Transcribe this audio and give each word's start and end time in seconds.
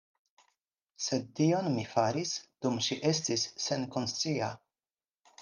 Sed 1.07 1.27
tion 1.41 1.69
mi 1.73 1.83
faris, 1.91 2.33
dum 2.67 2.81
ŝi 2.87 2.99
estis 3.11 3.45
senkonscia. 3.67 4.51